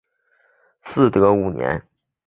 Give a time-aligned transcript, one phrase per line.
[0.83, 1.85] 嗣德五年。